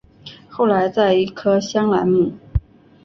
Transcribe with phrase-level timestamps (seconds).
[0.49, 2.33] 后来在一棵香兰木。